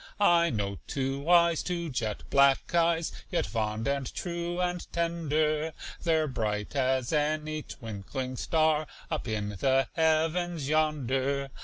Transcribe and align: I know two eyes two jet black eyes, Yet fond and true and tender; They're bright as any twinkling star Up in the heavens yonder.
I 0.19 0.49
know 0.49 0.79
two 0.87 1.29
eyes 1.29 1.61
two 1.61 1.91
jet 1.91 2.23
black 2.31 2.73
eyes, 2.73 3.11
Yet 3.29 3.45
fond 3.45 3.87
and 3.87 4.11
true 4.11 4.59
and 4.59 4.91
tender; 4.91 5.73
They're 6.01 6.25
bright 6.27 6.75
as 6.75 7.13
any 7.13 7.61
twinkling 7.61 8.35
star 8.37 8.87
Up 9.11 9.27
in 9.27 9.49
the 9.49 9.89
heavens 9.93 10.67
yonder. 10.67 11.51